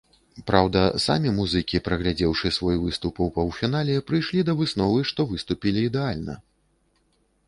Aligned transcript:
Праўда, 0.49 0.79
самі 1.07 1.33
музыкі, 1.39 1.81
праглядзеўшы 1.87 2.51
свой 2.57 2.79
выступ 2.85 3.13
ў 3.25 3.33
паўфінале, 3.35 3.97
прыйшлі 4.07 4.41
да 4.47 4.55
высновы, 4.63 4.99
што 5.13 5.21
выступілі 5.35 5.85
ідэальна. 5.89 6.37